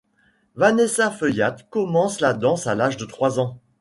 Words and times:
Vanessa 0.55 1.11
Feuillatte 1.11 1.67
commence 1.69 2.21
la 2.21 2.33
danse 2.33 2.65
à 2.65 2.73
l'âge 2.73 2.97
de 2.97 3.05
trois 3.05 3.39
ans. 3.39 3.59